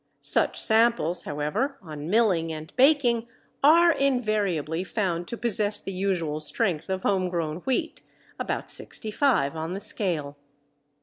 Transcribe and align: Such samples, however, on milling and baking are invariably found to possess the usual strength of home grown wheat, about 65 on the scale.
Such 0.21 0.59
samples, 0.59 1.25
however, 1.25 1.77
on 1.79 2.09
milling 2.09 2.51
and 2.51 2.75
baking 2.75 3.27
are 3.63 3.91
invariably 3.91 4.83
found 4.83 5.27
to 5.27 5.37
possess 5.37 5.79
the 5.79 5.93
usual 5.93 6.39
strength 6.39 6.89
of 6.89 7.03
home 7.03 7.29
grown 7.29 7.57
wheat, 7.67 8.01
about 8.39 8.71
65 8.71 9.55
on 9.55 9.73
the 9.73 9.79
scale. 9.79 10.37